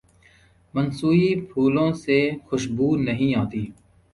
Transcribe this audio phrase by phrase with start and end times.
[0.73, 3.63] مصنوعی پھولوں سے خوشبو نہیں آتی۔